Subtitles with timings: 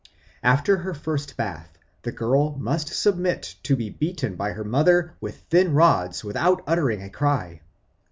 [0.41, 5.41] After her first bath, the girl must submit to be beaten by her mother with
[5.51, 7.61] thin rods without uttering a cry.